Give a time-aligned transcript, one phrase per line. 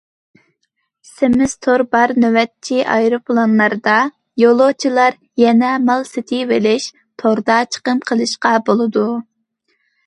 [1.09, 3.99] سىمسىز تور بار نۆۋەتچى ئايروپىلانلاردا،
[4.45, 6.91] يولۇچىلار يەنە مال سېتىۋېلىش،
[7.25, 9.09] توردا چىقىم قىلىشقا بولىدۇ.